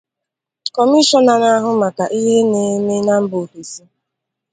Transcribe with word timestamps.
Kọmishọna 0.75 1.33
na-ahụ 1.41 1.71
maka 1.81 2.05
ihe 2.19 2.37
na-eme 2.51 2.95
na 3.07 3.13
mba 3.23 3.35
ofesi 3.45 3.83